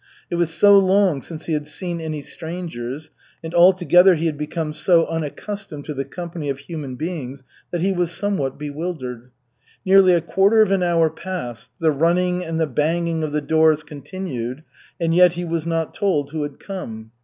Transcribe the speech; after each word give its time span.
It 0.31 0.35
was 0.37 0.51
so 0.51 0.79
long 0.79 1.21
since 1.21 1.45
he 1.45 1.53
had 1.53 1.67
seen 1.67 2.01
any 2.01 2.23
strangers, 2.23 3.11
and 3.43 3.53
altogether 3.53 4.15
he 4.15 4.25
had 4.25 4.35
become 4.35 4.73
so 4.73 5.05
unaccustomed 5.05 5.85
to 5.85 5.93
the 5.93 6.05
company 6.05 6.49
of 6.49 6.57
human 6.57 6.95
beings, 6.95 7.43
that 7.69 7.81
he 7.81 7.91
was 7.93 8.09
somewhat 8.09 8.57
bewildered. 8.57 9.29
Nearly 9.85 10.13
a 10.13 10.21
quarter 10.21 10.63
of 10.63 10.71
an 10.71 10.81
hour 10.81 11.11
passed, 11.11 11.69
the 11.79 11.91
running 11.91 12.43
and 12.43 12.59
the 12.59 12.65
banging 12.65 13.21
of 13.23 13.31
the 13.31 13.41
doors 13.41 13.83
continued, 13.83 14.63
and 14.99 15.13
yet 15.13 15.33
he 15.33 15.45
was 15.45 15.67
not 15.67 15.93
told 15.93 16.31
who 16.31 16.41
had 16.41 16.59
come. 16.59 17.11